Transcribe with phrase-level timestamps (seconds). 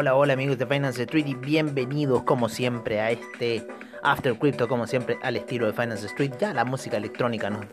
[0.00, 3.68] Hola, hola, amigos de Finance Street y bienvenidos como siempre a este
[4.02, 6.32] After Crypto, como siempre al estilo de Finance Street.
[6.40, 7.66] Ya la música electrónica nos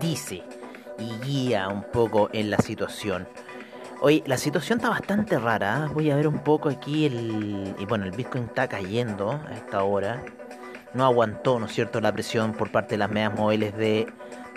[0.00, 0.42] dice
[0.98, 3.28] y guía un poco en la situación.
[4.00, 5.86] Hoy la situación está bastante rara.
[5.86, 5.92] ¿eh?
[5.94, 7.76] Voy a ver un poco aquí el...
[7.78, 10.24] Y bueno, el Bitcoin está cayendo a esta hora.
[10.92, 14.08] No aguantó, ¿no es cierto?, la presión por parte de las medias móviles de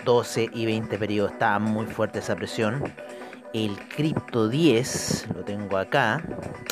[0.04, 1.30] 12 y 20 periodos.
[1.30, 2.92] Está muy fuerte esa presión
[3.52, 6.22] el Crypto 10, lo tengo acá,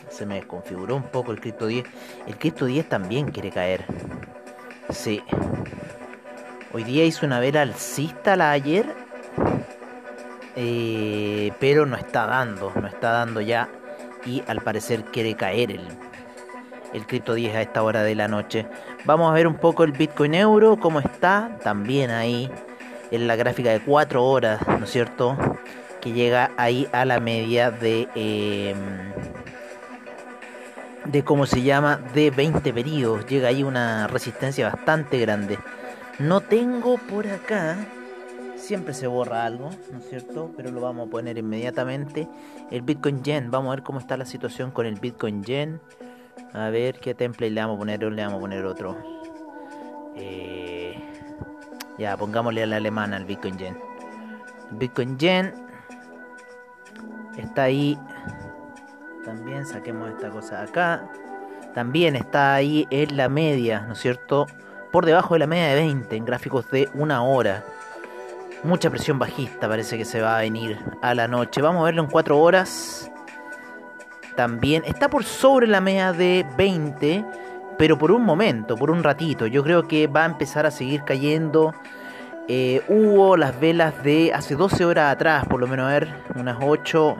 [0.09, 1.85] se me desconfiguró un poco el Crypto 10,
[2.27, 3.85] el Crypto 10 también quiere caer,
[4.91, 5.23] sí,
[6.73, 8.87] hoy día hizo una vela alcista la ayer,
[10.57, 13.69] eh, pero no está dando, no está dando ya
[14.25, 15.89] y al parecer quiere caer el,
[16.93, 18.67] el Crypto 10 a esta hora de la noche.
[19.05, 22.51] Vamos a ver un poco el Bitcoin Euro, cómo está, también ahí
[23.11, 25.37] en la gráfica de 4 horas, ¿no es cierto?
[26.05, 28.77] Que llega ahí a la media de em,
[31.07, 35.59] de cómo se llama de 20 periodos llega ahí una resistencia bastante grande.
[36.19, 37.79] No tengo por acá
[38.59, 42.29] siempre se borra algo no es cierto pero lo vamos a poner inmediatamente.
[42.71, 45.81] El bitcoin yen vamos a ver cómo está la situación con el bitcoin yen.
[46.53, 48.99] A ver qué template le vamos a poner le vamos a poner otro.
[50.17, 50.99] Eh,
[51.99, 53.75] ya pongámosle a la alemana al bitcoin yen.
[54.73, 55.65] Bitcoin yen
[57.37, 57.99] está ahí.
[59.25, 61.11] También saquemos esta cosa de acá.
[61.75, 64.47] También está ahí en la media, ¿no es cierto?
[64.93, 67.65] Por debajo de la media de 20 en gráficos de una hora.
[68.63, 71.61] Mucha presión bajista parece que se va a venir a la noche.
[71.61, 73.11] Vamos a verlo en 4 horas.
[74.37, 77.25] También está por sobre la media de 20,
[77.77, 79.47] pero por un momento, por un ratito.
[79.47, 81.75] Yo creo que va a empezar a seguir cayendo.
[82.47, 86.59] Eh, hubo las velas de hace 12 horas atrás, por lo menos a ver, unas
[86.61, 87.17] 8,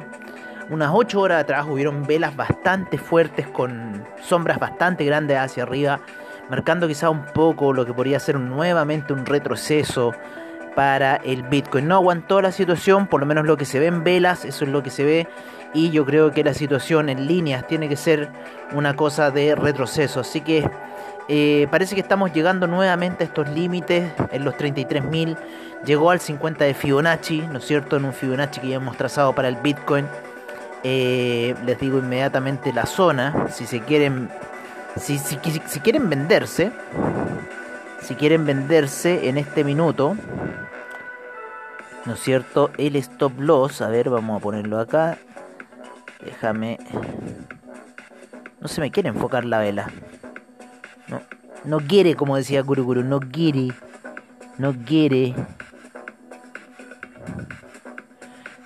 [0.69, 6.01] unas 8 horas atrás hubieron velas bastante fuertes con sombras bastante grandes hacia arriba,
[6.51, 10.13] marcando quizá un poco lo que podría ser nuevamente un retroceso
[10.75, 11.89] para el Bitcoin.
[11.89, 14.71] No aguantó la situación, por lo menos lo que se ve en velas, eso es
[14.71, 15.29] lo que se ve.
[15.73, 18.31] Y yo creo que la situación en líneas tiene que ser
[18.73, 20.21] una cosa de retroceso.
[20.21, 20.69] Así que
[21.29, 25.37] eh, parece que estamos llegando nuevamente a estos límites en los 33.000.
[25.85, 27.97] Llegó al 50 de Fibonacci, ¿no es cierto?
[27.97, 30.07] En un Fibonacci que ya hemos trazado para el Bitcoin.
[30.83, 33.49] Eh, les digo inmediatamente la zona.
[33.51, 34.29] Si se quieren.
[34.97, 36.73] Si, si, si quieren venderse.
[38.03, 40.17] Si quieren venderse en este minuto.
[42.05, 42.71] ¿No es cierto?
[42.77, 43.81] El stop loss.
[43.81, 45.17] A ver, vamos a ponerlo acá.
[46.23, 46.79] Déjame.
[48.61, 49.91] No se me quiere enfocar la vela.
[51.09, 51.23] No,
[51.65, 53.73] no quiere, como decía Guru no quiere.
[54.59, 55.35] No quiere.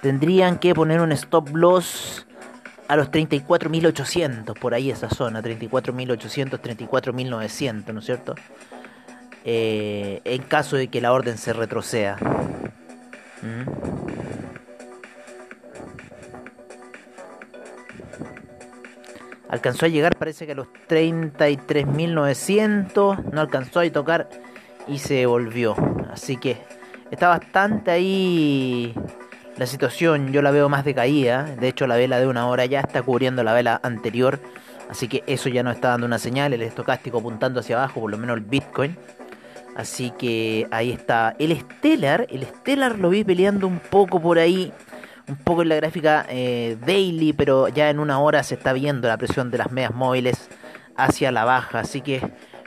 [0.02, 2.26] Tendrían que poner un stop loss
[2.88, 8.34] a los 34.800, por ahí esa zona, 34.800, 34.900, ¿no es cierto?
[9.44, 12.16] Eh, en caso de que la orden se retroceda.
[13.42, 13.97] ¿Mm?
[19.48, 23.24] Alcanzó a llegar, parece que a los 33.900.
[23.32, 24.28] No alcanzó a tocar
[24.86, 25.74] y se volvió.
[26.12, 26.58] Así que
[27.10, 28.94] está bastante ahí
[29.56, 30.32] la situación.
[30.32, 31.44] Yo la veo más decaída.
[31.44, 34.38] De hecho, la vela de una hora ya está cubriendo la vela anterior.
[34.90, 36.52] Así que eso ya no está dando una señal.
[36.52, 38.96] El estocástico apuntando hacia abajo, por lo menos el Bitcoin.
[39.76, 41.34] Así que ahí está.
[41.38, 44.72] El Stellar, el Stellar lo vi peleando un poco por ahí
[45.28, 49.08] un poco en la gráfica eh, daily, pero ya en una hora se está viendo
[49.08, 50.48] la presión de las medias móviles
[50.96, 51.80] hacia la baja.
[51.80, 52.22] Así que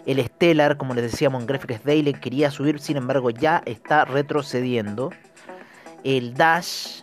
[0.05, 5.11] El Stellar, como les decíamos en Graphics Daily, quería subir, sin embargo ya está retrocediendo.
[6.05, 7.03] El Dash.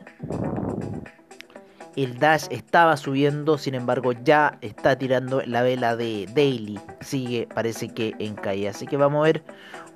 [2.00, 6.80] El Dash estaba subiendo, sin embargo ya está tirando la vela de Daily.
[7.02, 8.70] Sigue, parece que en caída.
[8.70, 9.44] Así que vamos a ver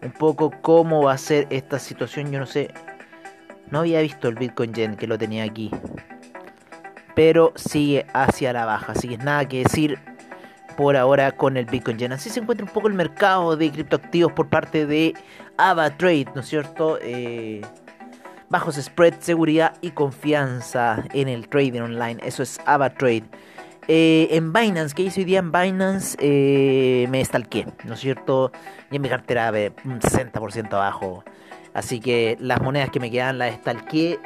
[0.01, 2.29] un poco cómo va a ser esta situación.
[2.29, 2.73] Yo no sé.
[3.71, 5.71] No había visto el Bitcoin Gen que lo tenía aquí.
[7.15, 8.91] Pero sigue hacia la baja.
[8.91, 9.97] Así que nada que decir
[10.75, 12.11] por ahora con el Bitcoin Gen.
[12.11, 15.13] Así se encuentra un poco el mercado de criptoactivos por parte de
[15.55, 16.99] AvaTrade, ¿no es cierto?
[17.01, 17.61] Eh,
[18.53, 22.21] bajos spread, seguridad y confianza en el trading online.
[22.23, 23.23] Eso es AvaTrade.
[23.87, 26.15] Eh, en Binance, ¿qué hice hoy día en Binance?
[26.19, 28.51] Eh, me stalkeé, ¿no es cierto?
[28.91, 29.51] Y en mi cartera
[29.83, 31.23] un 60% abajo.
[31.73, 34.19] Así que las monedas que me quedan las stalkeé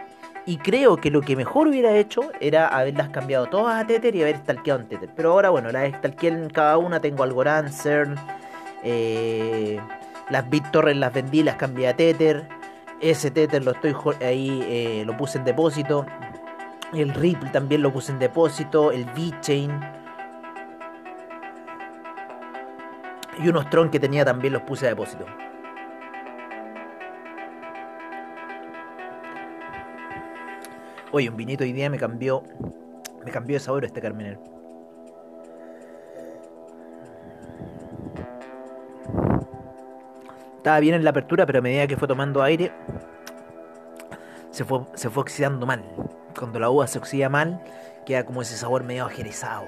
[0.46, 4.24] y creo que lo que mejor hubiera hecho era haberlas cambiado todas a Tether y
[4.24, 5.10] haber stalkeado en Tether.
[5.16, 7.00] Pero ahora, bueno, las stalkeé en cada una.
[7.00, 8.16] Tengo Algorand, CERN.
[8.84, 9.80] Eh,
[10.30, 12.57] las BitTorrent las vendí, las cambié a Tether.
[13.00, 16.06] Ese lo estoy ahí, eh, lo puse en depósito.
[16.94, 18.92] El Ripple también lo puse en depósito.
[18.92, 19.80] El VeChain.
[23.40, 25.26] Y unos Tron que tenía también los puse a depósito.
[31.12, 32.44] Oye, un vinito hoy día me cambió.
[33.24, 34.40] Me cambió de sabor este Carmenel.
[40.68, 42.74] Estaba bien en la apertura, pero a medida que fue tomando aire,
[44.52, 45.82] se fue, se fue oxidando mal.
[46.38, 47.64] Cuando la uva se oxida mal,
[48.06, 49.64] queda como ese sabor medio ajerezado.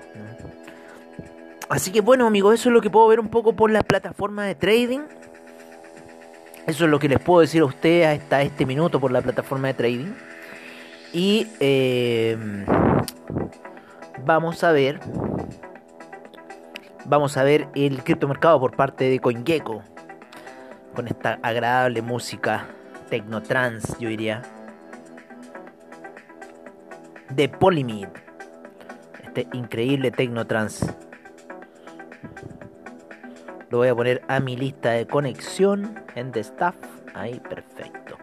[1.70, 4.48] Así que bueno, amigos, eso es lo que puedo ver un poco por las plataformas
[4.48, 5.00] de trading.
[6.68, 9.70] Eso es lo que les puedo decir a ustedes hasta este minuto por la plataforma
[9.70, 10.14] de trading.
[11.14, 12.38] Y eh,
[14.26, 15.00] vamos a ver.
[17.06, 19.82] Vamos a ver el criptomercado por parte de CoinGecko.
[21.00, 22.68] Con esta agradable música
[23.48, 24.42] Trans, yo diría.
[27.30, 28.10] De Polymid.
[29.24, 30.94] Este increíble Trans.
[33.70, 36.76] Lo voy a poner a mi lista de conexión en The Staff.
[37.14, 38.18] Ahí, perfecto.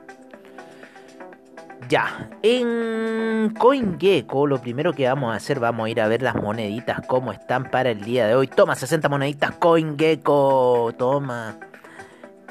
[1.88, 6.34] Ya, en CoinGecko lo primero que vamos a hacer, vamos a ir a ver las
[6.34, 8.48] moneditas cómo están para el día de hoy.
[8.48, 11.56] Toma, 60 moneditas CoinGecko, toma.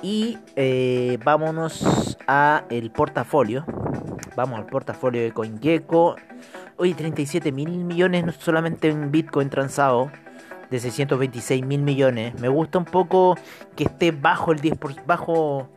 [0.01, 3.65] Y eh, vámonos a el portafolio.
[4.35, 6.15] Vamos al portafolio de CoinGecko.
[6.77, 10.11] Hoy 37 mil millones solamente en Bitcoin transado
[10.69, 12.39] de 626 mil millones.
[12.39, 13.37] Me gusta un poco
[13.75, 15.69] que esté bajo el 10%, bajo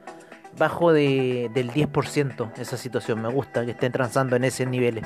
[0.59, 3.23] bajo de, del 10% esa situación.
[3.23, 5.03] Me gusta que estén transando en ese nivel.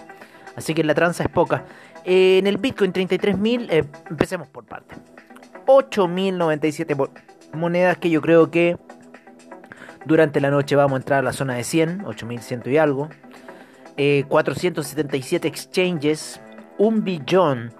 [0.56, 1.64] Así que la tranza es poca.
[2.04, 4.94] Eh, en el Bitcoin 33.000, eh, empecemos por parte.
[5.66, 7.10] 8.097
[7.54, 8.76] monedas que yo creo que
[10.04, 13.08] durante la noche vamos a entrar a la zona de 100, 8.100 y algo.
[14.28, 16.40] 477 eh, exchanges,
[16.78, 17.72] 1 billón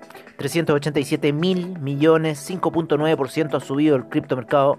[0.43, 4.79] 387 mil millones, 5.9% ha subido el criptomercado,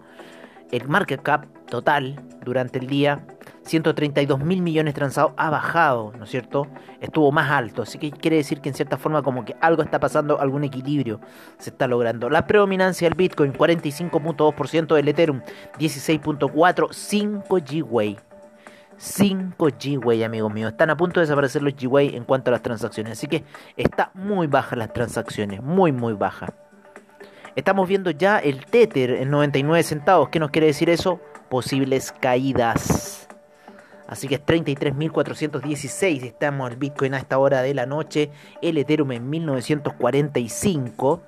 [0.71, 3.25] el market cap total durante el día.
[3.63, 6.67] 132 mil millones transados ha bajado, ¿no es cierto?
[7.01, 9.99] Estuvo más alto, así que quiere decir que en cierta forma como que algo está
[9.99, 11.19] pasando, algún equilibrio
[11.57, 12.29] se está logrando.
[12.29, 15.41] La predominancia del Bitcoin 45.2%, del Ethereum
[15.79, 18.19] 16.4%, 5 G-Way.
[18.95, 20.73] 5 G-Way, amigos míos.
[20.73, 23.13] Están a punto de desaparecer los G-Way en cuanto a las transacciones.
[23.13, 23.43] Así que
[23.77, 26.53] está muy baja las transacciones, muy, muy baja.
[27.55, 30.29] Estamos viendo ya el Tether en 99 centavos.
[30.29, 31.19] ¿Qué nos quiere decir eso?
[31.53, 33.29] Posibles caídas.
[34.07, 36.23] Así que es 33.416.
[36.23, 38.31] Estamos el Bitcoin a esta hora de la noche.
[38.63, 41.21] El Ethereum en 1945.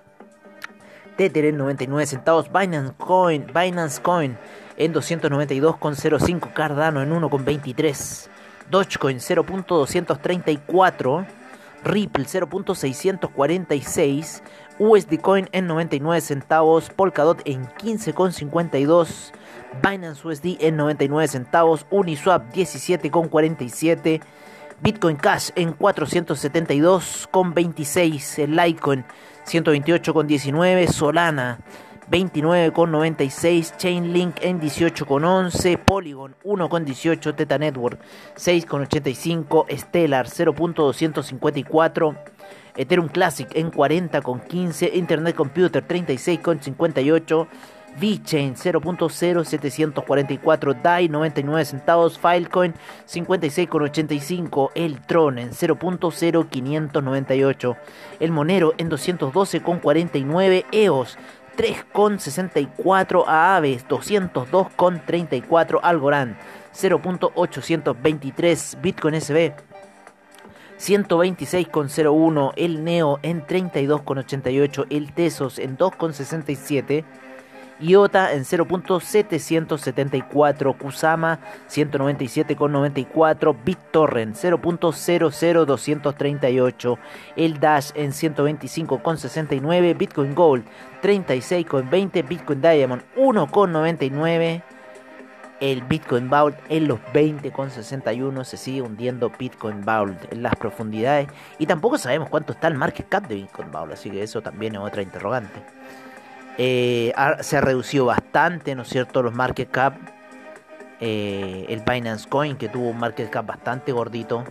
[1.15, 2.51] Tether en 99 centavos.
[2.51, 4.35] Binance Coin, Binance Coin
[4.77, 6.53] en 292,05.
[6.53, 8.27] Cardano en 1,23.
[8.71, 11.27] Dogecoin 0.234,
[11.83, 14.41] Ripple 0.646,
[14.79, 19.31] USD Coin en 99 centavos, Polkadot en 15,52,
[19.81, 24.21] Binance USD en 99 centavos, Uniswap 17,47,
[24.81, 29.03] Bitcoin Cash en 472,26, el Litecoin
[29.45, 31.59] 128,19, Solana
[32.09, 37.99] 29,96, Chainlink en 18,11, Polygon 1,18, Teta Network
[38.35, 42.17] 6,85, Stellar 0.254,
[42.77, 47.47] Ethereum Classic en 40,15, Internet Computer 36,58,
[47.99, 52.73] VeChain 0.0744, DAI 99 centavos, Filecoin
[53.07, 57.75] 56,85, el Tron en 0.0598,
[58.19, 61.17] el Monero en 212,49, EOS
[61.55, 66.35] 3,64 a Aves 202,34 Algorand
[66.73, 69.53] 0.823 Bitcoin SB
[70.77, 77.05] 126,01 el Neo en 32,88 el Tesos en 2,67
[77.79, 81.39] IOTA en 0.774, Kusama
[81.69, 86.97] 197,94, BitTorrent 0.00238,
[87.35, 90.63] el Dash en 125,69, Bitcoin Gold
[91.03, 94.63] 36,20, Bitcoin Diamond 1,99.
[95.61, 101.29] El Bitcoin Vault en los 20,61 se sigue hundiendo Bitcoin Vault en las profundidades
[101.59, 104.75] y tampoco sabemos cuánto está el market cap de Bitcoin Vault, así que eso también
[104.75, 105.63] es otra interrogante.
[106.57, 109.95] Eh, se ha reducido bastante, ¿no es cierto?, los market cap.
[111.01, 114.45] Eh, el Binance Coin, que tuvo un market cap bastante gordito,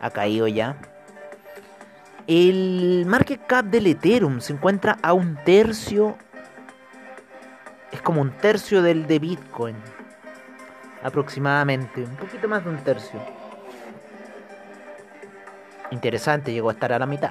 [0.00, 0.76] ha caído ya.
[2.26, 6.16] El market cap del Ethereum se encuentra a un tercio.
[7.92, 9.76] Es como un tercio del de Bitcoin.
[11.04, 12.02] Aproximadamente.
[12.02, 13.20] Un poquito más de un tercio.
[15.92, 17.30] Interesante, llegó a estar a la mitad.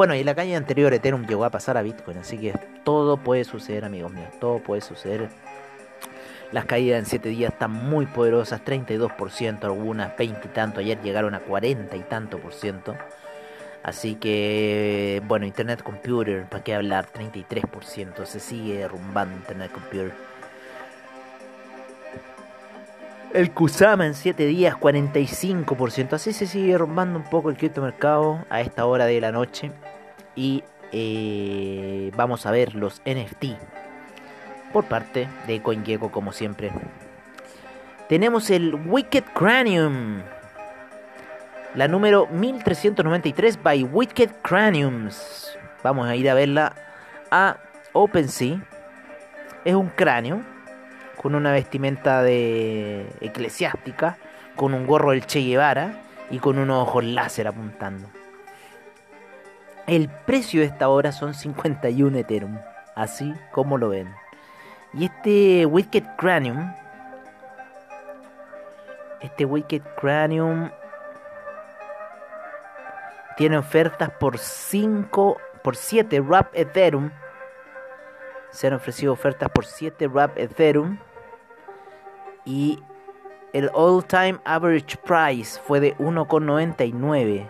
[0.00, 2.54] Bueno, y la calle anterior Ethereum llegó a pasar a Bitcoin, así que
[2.84, 5.28] todo puede suceder, amigos míos, todo puede suceder.
[6.52, 11.34] Las caídas en 7 días están muy poderosas, 32%, algunas 20 y tanto, ayer llegaron
[11.34, 12.96] a 40 y tanto por ciento.
[13.82, 17.06] Así que, bueno, Internet Computer, ¿para qué hablar?
[17.12, 20.29] 33%, se sigue derrumbando Internet Computer.
[23.32, 26.14] El Kusama en 7 días 45%.
[26.14, 29.70] Así se sigue derrumbando un poco el criptomercado a esta hora de la noche.
[30.34, 33.56] Y eh, vamos a ver los NFT
[34.72, 36.72] por parte de CoinGecko como siempre.
[38.08, 40.22] Tenemos el Wicked Cranium.
[41.76, 45.56] La número 1393 by Wicked Craniums.
[45.84, 46.74] Vamos a ir a verla
[47.30, 47.58] a
[47.92, 48.60] OpenSea.
[49.64, 50.49] Es un cráneo
[51.20, 54.16] con una vestimenta de eclesiástica,
[54.56, 56.00] con un gorro del Che Guevara
[56.30, 58.08] y con unos ojos láser apuntando.
[59.86, 62.58] El precio de esta hora son 51 Ethereum,
[62.94, 64.14] así como lo ven.
[64.94, 66.72] Y este Wicked Cranium,
[69.20, 70.70] este Wicked Cranium
[73.36, 77.10] tiene ofertas por 5, por 7 Wrap Ethereum.
[78.52, 80.98] Se han ofrecido ofertas por 7 Wrap Ethereum
[82.50, 82.82] y
[83.52, 87.48] el all time average price fue de 1,99.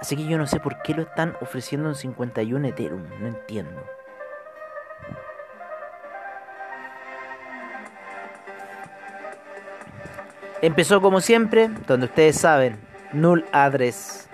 [0.00, 3.84] Así que yo no sé por qué lo están ofreciendo en 51 Ethereum, no entiendo.
[10.62, 12.78] Empezó como siempre, donde ustedes saben,
[13.12, 14.28] null address.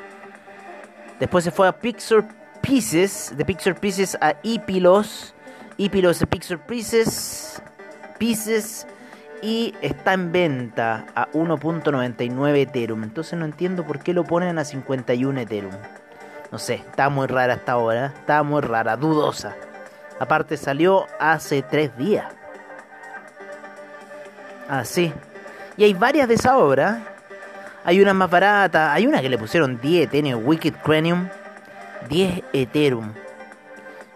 [1.18, 2.24] Después se fue a Pixar
[2.60, 5.34] Pieces, de Pixar Pieces a Ipilos,
[5.76, 7.60] Ipilos a Pixar Pieces,
[8.18, 8.86] Pieces
[9.42, 13.04] y está en venta a 1.99 Ethereum.
[13.04, 15.72] Entonces no entiendo por qué lo ponen a 51 Ethereum.
[16.52, 19.56] No sé, está muy rara esta hora, está muy rara, dudosa.
[20.18, 22.26] Aparte salió hace 3 días.
[24.68, 25.12] Así.
[25.14, 25.20] Ah,
[25.76, 27.04] y hay varias de esa obra.
[27.84, 31.28] Hay una más barata, hay una que le pusieron 10 Ethereum, Wicked Cranium.
[32.08, 33.12] 10 Ethereum.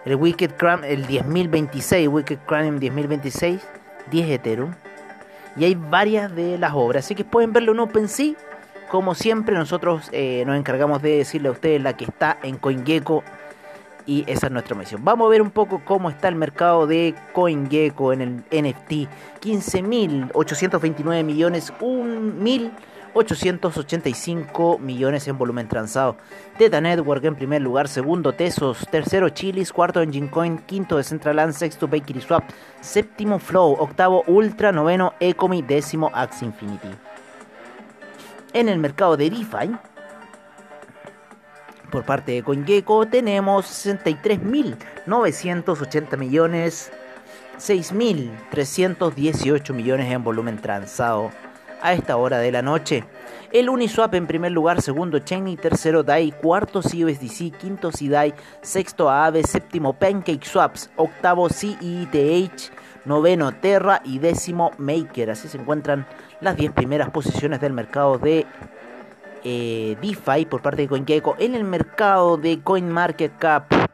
[0.04, 3.60] El Wicked Cranium, el 10.026, Wicked Cranium 10.026,
[4.10, 4.74] 10 Ethereum
[5.56, 8.34] y hay varias de las obras, así que pueden verlo en OpenSea.
[8.90, 13.24] Como siempre, nosotros eh, nos encargamos de decirle a ustedes la que está en CoinGecko
[14.06, 15.04] y esa es nuestra misión.
[15.04, 19.08] Vamos a ver un poco cómo está el mercado de CoinGecko en el NFT.
[19.40, 22.70] 15.829 millones, 1.000
[23.14, 26.16] 885 millones en volumen transado.
[26.58, 31.86] Teta Network en primer lugar, segundo Tesos, tercero Chilis, cuarto Engine Coin, quinto Decentraland, sexto
[31.88, 32.42] Bakery Swap,
[32.80, 36.90] séptimo Flow, octavo Ultra, noveno Ecomi, décimo Axe Infinity.
[38.52, 39.70] En el mercado de DeFi,
[41.90, 46.90] por parte de CoinGecko, tenemos 63.980 millones,
[47.58, 51.30] 6.318 millones en volumen transado
[51.84, 53.04] a esta hora de la noche.
[53.52, 59.44] El Uniswap en primer lugar, segundo Chainlink, tercero DAI, cuarto CUSDC, quinto CDAI, sexto AAVE,
[59.44, 62.72] séptimo Pancake Swaps, octavo CETH,
[63.04, 65.30] noveno Terra y décimo Maker.
[65.30, 66.06] Así se encuentran
[66.40, 68.46] las 10 primeras posiciones del mercado de
[69.44, 71.36] eh, DeFi por parte de CoinGecko.
[71.38, 73.93] En el mercado de CoinMarketCap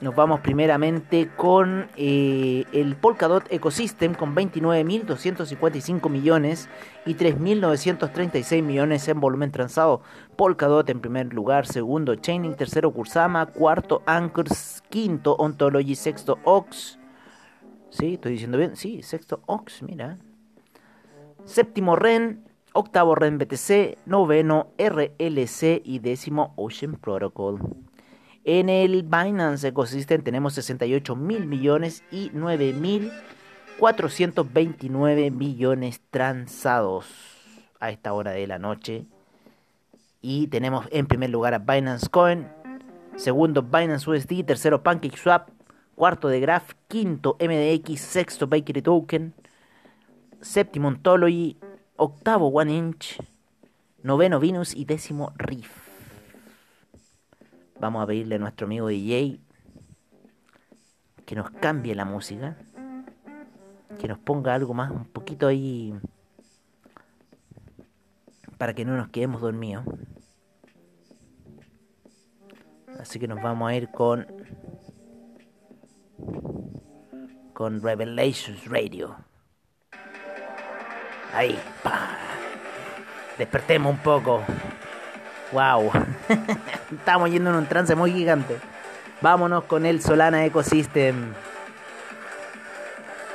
[0.00, 6.68] nos vamos primeramente con eh, el Polkadot Ecosystem con 29.255 millones
[7.06, 10.02] y 3.936 millones en volumen transado.
[10.36, 16.98] Polkadot en primer lugar, segundo Chainlink, tercero Kursama, cuarto Anchors, quinto Ontology, sexto Ox.
[17.88, 18.14] ¿Sí?
[18.14, 18.76] ¿Estoy diciendo bien?
[18.76, 20.18] Sí, sexto Ox, mira.
[21.44, 27.85] Séptimo REN, octavo REN BTC, noveno RLC y décimo Ocean Protocol.
[28.48, 33.10] En el Binance Ecosystem tenemos 68 mil millones y 9 mil
[33.80, 37.06] 429 millones transados
[37.80, 39.04] a esta hora de la noche.
[40.22, 42.46] Y tenemos en primer lugar a Binance Coin,
[43.16, 45.50] segundo Binance USD, tercero PancakeSwap,
[45.96, 49.34] cuarto de Graph, quinto MDX, sexto Bakery Token,
[50.40, 51.56] séptimo Ontology,
[51.96, 53.20] octavo One Inch,
[54.04, 55.85] noveno Venus y décimo Riff.
[57.78, 59.40] Vamos a pedirle a nuestro amigo DJ
[61.24, 62.56] que nos cambie la música,
[63.98, 65.94] que nos ponga algo más, un poquito ahí,
[68.58, 69.84] para que no nos quedemos dormidos.
[72.98, 74.26] Así que nos vamos a ir con
[77.52, 79.16] con Revelations Radio.
[81.32, 82.18] Ahí, pa.
[83.38, 84.42] Despertemos un poco.
[85.52, 85.90] Wow.
[86.92, 88.58] Estamos yendo en un trance muy gigante.
[89.20, 91.32] Vámonos con el Solana Ecosystem.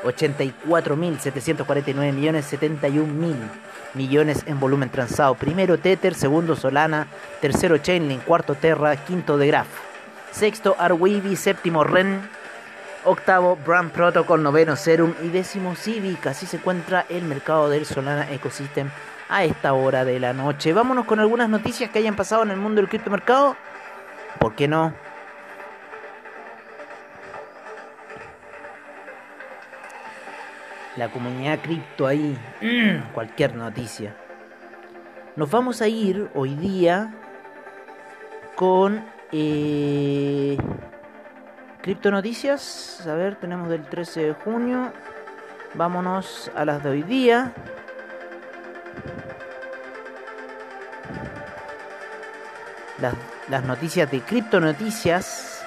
[0.04, 3.36] 84.749 millones, 71.000
[3.94, 5.36] millones en volumen transado.
[5.36, 7.08] Primero Tether, segundo Solana,
[7.40, 9.68] tercero Chainlink, cuarto Terra, quinto The Graph,
[10.32, 12.22] sexto Arweavy, séptimo Ren,
[13.04, 16.26] octavo Brand Protocol, noveno Serum y décimo Civic.
[16.28, 18.90] Así se encuentra el mercado del Solana Ecosystem
[19.32, 20.74] a esta hora de la noche.
[20.74, 23.56] Vámonos con algunas noticias que hayan pasado en el mundo del criptomercado.
[24.39, 24.94] ¿Por qué no?
[30.98, 32.38] La comunidad cripto ahí,
[33.13, 34.13] cualquier noticia.
[35.38, 37.13] Nos vamos a ir hoy día
[38.56, 40.58] con eh,
[41.82, 43.08] cripto noticias.
[43.08, 44.91] A ver, tenemos del 13 de junio.
[45.74, 47.54] Vámonos a las de hoy día.
[53.52, 55.62] Las, noticias de Cripto Noticias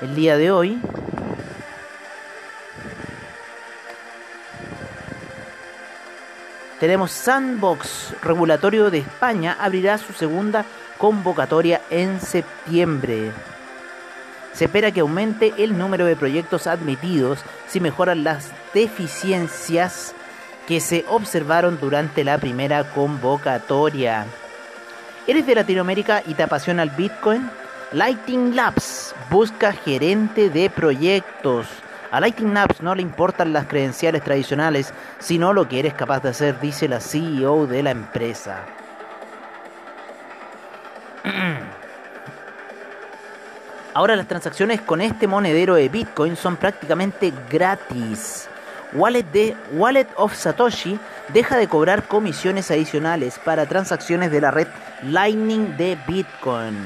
[0.00, 0.80] el día de hoy.
[6.78, 10.64] Tenemos Sandbox Regulatorio de España abrirá su segunda
[10.96, 13.32] convocatoria en septiembre.
[14.52, 20.14] Se espera que aumente el número de proyectos admitidos si mejoran las deficiencias
[20.68, 24.26] que se observaron durante la primera convocatoria.
[25.24, 27.48] ¿Eres de Latinoamérica y te apasiona el Bitcoin?
[27.92, 31.68] Lighting Labs busca gerente de proyectos.
[32.10, 36.30] A Lighting Labs no le importan las credenciales tradicionales, sino lo que eres capaz de
[36.30, 38.64] hacer, dice la CEO de la empresa.
[43.94, 48.48] Ahora las transacciones con este monedero de Bitcoin son prácticamente gratis.
[48.94, 50.98] Wallet de Wallet of Satoshi
[51.32, 54.68] deja de cobrar comisiones adicionales para transacciones de la red
[55.02, 56.76] Lightning de Bitcoin.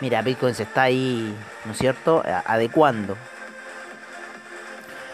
[0.00, 3.16] Mira, Bitcoin se está ahí, ¿no es cierto?, adecuando.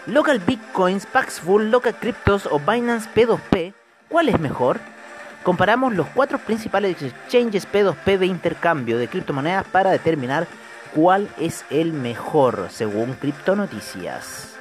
[0.07, 3.73] Local Bitcoins, Paxful, Local Cryptos o Binance P2P,
[4.09, 4.79] ¿cuál es mejor?
[5.43, 10.47] Comparamos los cuatro principales exchanges P2P de intercambio de criptomonedas para determinar
[10.95, 14.55] cuál es el mejor, según Criptonoticias.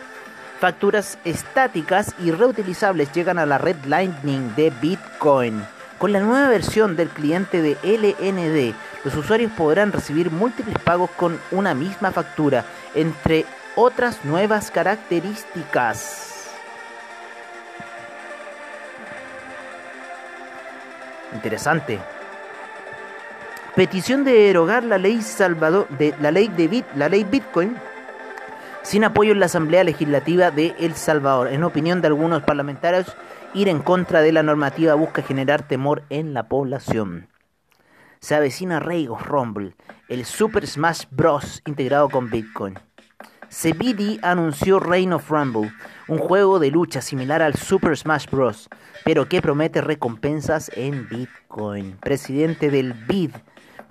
[0.61, 5.65] Facturas estáticas y reutilizables llegan a la red Lightning de Bitcoin.
[5.97, 11.41] Con la nueva versión del cliente de LND, los usuarios podrán recibir múltiples pagos con
[11.51, 16.51] una misma factura, entre otras nuevas características.
[21.33, 21.99] Interesante.
[23.75, 27.79] Petición de derogar la ley Salvador de la ley de la ley Bitcoin
[28.83, 31.49] sin apoyo en la Asamblea Legislativa de El Salvador.
[31.49, 33.15] En opinión de algunos parlamentarios
[33.53, 37.29] Ir en contra de la normativa busca generar temor en la población.
[38.21, 39.75] Se avecina Reigos Rumble,
[40.09, 41.61] el Super Smash Bros.
[41.67, 42.79] integrado con Bitcoin.
[43.49, 45.73] Cebidi anunció Reign of Rumble,
[46.07, 48.69] un juego de lucha similar al Super Smash Bros.,
[49.05, 51.97] pero que promete recompensas en Bitcoin.
[52.01, 53.33] Presidente del BID,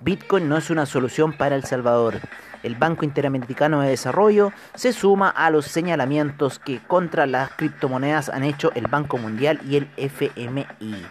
[0.00, 2.20] Bitcoin no es una solución para El Salvador.
[2.62, 8.44] El Banco Interamericano de Desarrollo se suma a los señalamientos que contra las criptomonedas han
[8.44, 11.06] hecho el Banco Mundial y el FMI.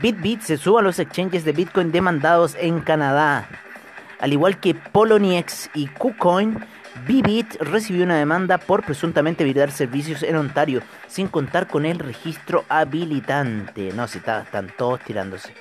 [0.00, 3.48] BitBit se suma a los exchanges de Bitcoin demandados en Canadá.
[4.20, 6.58] Al igual que Poloniex y KuCoin,
[7.06, 12.64] Bibit recibió una demanda por presuntamente brindar servicios en Ontario sin contar con el registro
[12.68, 13.92] habilitante.
[13.92, 15.54] No, si están todos tirándose.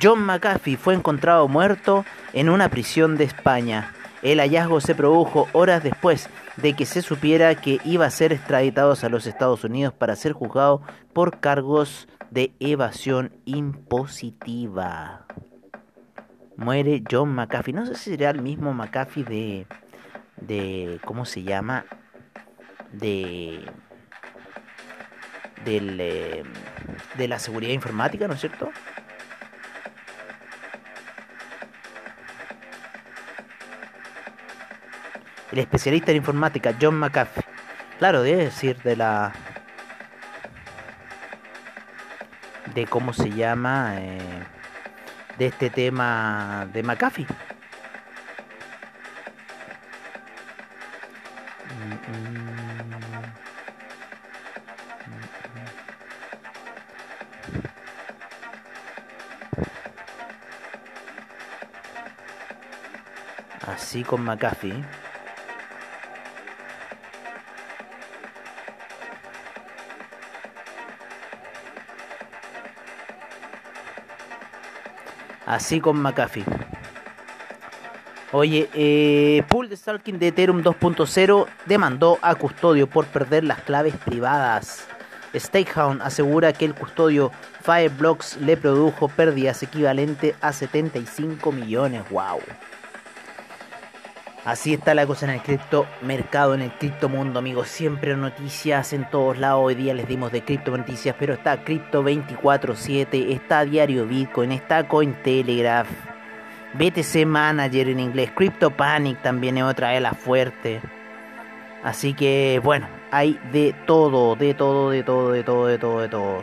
[0.00, 3.92] John McAfee fue encontrado muerto en una prisión de España.
[4.22, 8.94] El hallazgo se produjo horas después de que se supiera que iba a ser extraditado
[9.00, 10.82] a los Estados Unidos para ser juzgado
[11.12, 15.26] por cargos de evasión impositiva.
[16.56, 17.72] Muere John McAfee.
[17.72, 19.66] No sé si será el mismo McAfee de.
[20.40, 21.00] de.
[21.04, 21.84] ¿cómo se llama?
[22.92, 23.64] De.
[25.64, 26.42] Del, eh,
[27.16, 28.70] de la seguridad informática, ¿no es cierto?
[35.58, 37.42] El especialista en informática, John McAfee.
[37.98, 39.32] Claro, debe decir de la
[42.72, 44.20] de cómo se llama, eh,
[45.36, 47.26] de este tema de McAfee.
[63.66, 65.07] Así con McAfee.
[75.48, 76.44] Así con McAfee.
[78.32, 83.96] Oye, eh, Pool de Stalking de Ethereum 2.0 demandó a Custodio por perder las claves
[83.96, 84.86] privadas.
[85.34, 87.32] Stakehound asegura que el custodio
[87.62, 92.02] Fireblocks le produjo pérdidas equivalentes a 75 millones.
[92.10, 92.40] ¡Wow!
[94.48, 97.68] Así está la cosa en el cripto mercado, en el cripto mundo, amigos.
[97.68, 99.60] Siempre noticias en todos lados.
[99.62, 104.88] Hoy día les dimos de cripto noticias, pero está Cripto 24/7, está Diario Bitcoin, está
[104.88, 105.90] Cointelegraph,
[106.72, 110.80] BTC Manager en inglés, Crypto Panic también es otra de las fuertes.
[111.84, 116.08] Así que bueno, hay de todo, de todo, de todo, de todo, de todo, de
[116.08, 116.42] todo.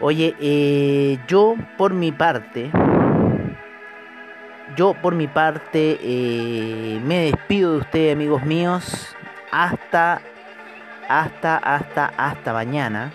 [0.00, 2.70] Oye, eh, yo por mi parte
[4.76, 9.08] yo por mi parte eh, me despido de ustedes amigos míos.
[9.50, 10.20] Hasta
[11.08, 13.12] hasta hasta hasta mañana.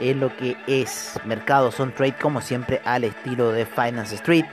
[0.00, 1.18] Es lo que es.
[1.24, 4.46] Mercados on Trade como siempre al estilo de Finance Street.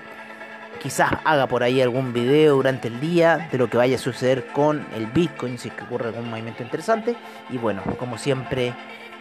[0.81, 4.47] Quizás haga por ahí algún video durante el día de lo que vaya a suceder
[4.47, 7.15] con el Bitcoin si es que ocurre algún movimiento interesante.
[7.49, 8.73] Y bueno como siempre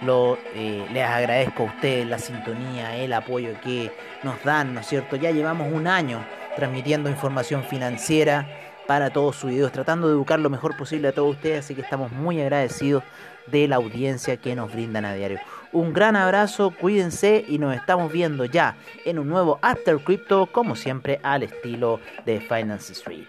[0.02, 4.86] lo, eh, les agradezco a ustedes la sintonía, el apoyo que nos dan, ¿no es
[4.86, 5.16] cierto?
[5.16, 6.24] Ya llevamos un año
[6.60, 8.46] transmitiendo información financiera
[8.86, 11.80] para todos sus videos, tratando de educar lo mejor posible a todos ustedes, así que
[11.80, 13.02] estamos muy agradecidos
[13.46, 15.40] de la audiencia que nos brindan a diario.
[15.72, 20.76] Un gran abrazo, cuídense y nos estamos viendo ya en un nuevo After Crypto, como
[20.76, 23.26] siempre al estilo de Finance Street.